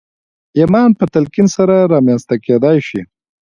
ايمان 0.57 0.89
په 0.99 1.05
تلقين 1.13 1.47
سره 1.57 1.75
رامنځته 1.93 2.35
کېدای 2.45 2.77
شي. 2.87 3.01